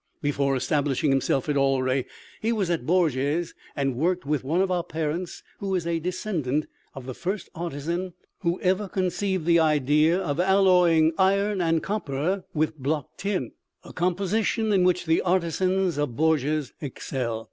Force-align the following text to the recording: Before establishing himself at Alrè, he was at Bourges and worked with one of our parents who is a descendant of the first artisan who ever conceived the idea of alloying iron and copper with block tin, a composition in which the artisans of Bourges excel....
Before 0.19 0.55
establishing 0.55 1.11
himself 1.11 1.47
at 1.47 1.55
Alrè, 1.55 2.05
he 2.41 2.51
was 2.51 2.71
at 2.71 2.87
Bourges 2.87 3.53
and 3.75 3.95
worked 3.95 4.25
with 4.25 4.43
one 4.43 4.59
of 4.59 4.71
our 4.71 4.83
parents 4.83 5.43
who 5.59 5.75
is 5.75 5.85
a 5.85 5.99
descendant 5.99 6.65
of 6.95 7.05
the 7.05 7.13
first 7.13 7.49
artisan 7.53 8.13
who 8.39 8.59
ever 8.61 8.87
conceived 8.87 9.45
the 9.45 9.59
idea 9.59 10.17
of 10.17 10.39
alloying 10.39 11.13
iron 11.19 11.61
and 11.61 11.83
copper 11.83 12.45
with 12.51 12.79
block 12.79 13.15
tin, 13.17 13.51
a 13.83 13.93
composition 13.93 14.73
in 14.73 14.83
which 14.85 15.05
the 15.05 15.21
artisans 15.21 15.99
of 15.99 16.15
Bourges 16.15 16.73
excel.... 16.81 17.39